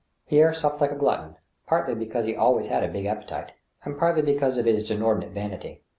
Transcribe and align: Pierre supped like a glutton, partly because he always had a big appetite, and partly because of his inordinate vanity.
Pierre 0.27 0.51
supped 0.51 0.81
like 0.81 0.91
a 0.91 0.95
glutton, 0.95 1.37
partly 1.67 1.93
because 1.93 2.25
he 2.25 2.35
always 2.35 2.65
had 2.65 2.83
a 2.83 2.87
big 2.87 3.05
appetite, 3.05 3.51
and 3.85 3.99
partly 3.99 4.23
because 4.23 4.57
of 4.57 4.65
his 4.65 4.89
inordinate 4.89 5.29
vanity. 5.31 5.83